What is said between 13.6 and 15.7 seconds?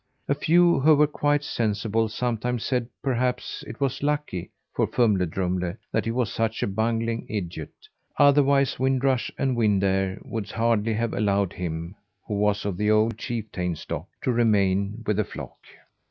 stock to remain with the flock.